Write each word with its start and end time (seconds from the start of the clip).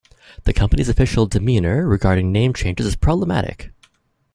The 0.45 0.51
company's 0.53 0.89
official 0.89 1.27
demeanour 1.27 1.87
regarding 1.87 2.31
name 2.31 2.53
changes 2.55 2.87
is 2.87 2.95
problematic. 2.95 3.71